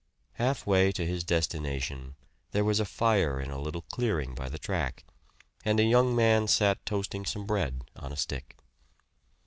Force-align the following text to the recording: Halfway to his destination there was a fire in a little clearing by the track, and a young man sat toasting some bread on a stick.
Halfway 0.33 0.91
to 0.93 1.05
his 1.05 1.23
destination 1.23 2.15
there 2.53 2.63
was 2.63 2.79
a 2.79 2.85
fire 2.85 3.39
in 3.39 3.51
a 3.51 3.61
little 3.61 3.83
clearing 3.83 4.33
by 4.33 4.49
the 4.49 4.57
track, 4.57 5.05
and 5.63 5.79
a 5.79 5.83
young 5.83 6.15
man 6.15 6.47
sat 6.47 6.83
toasting 6.87 7.23
some 7.23 7.45
bread 7.45 7.83
on 7.95 8.11
a 8.11 8.17
stick. 8.17 8.57